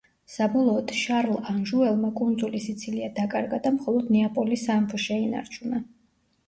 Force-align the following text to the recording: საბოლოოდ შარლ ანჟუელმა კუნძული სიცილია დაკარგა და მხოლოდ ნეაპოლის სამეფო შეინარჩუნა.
საბოლოოდ 0.35 0.93
შარლ 0.99 1.35
ანჟუელმა 1.53 2.11
კუნძული 2.21 2.63
სიცილია 2.65 3.11
დაკარგა 3.21 3.61
და 3.69 3.75
მხოლოდ 3.79 4.11
ნეაპოლის 4.19 4.67
სამეფო 4.71 5.05
შეინარჩუნა. 5.09 5.87